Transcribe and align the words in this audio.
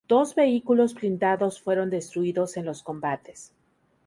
Dos 0.07 0.33
vehículos 0.33 0.95
blindados 0.95 1.61
fueron 1.61 1.91
destruidos 1.91 2.57
en 2.57 2.65
los 2.65 2.81
combates. 2.81 3.51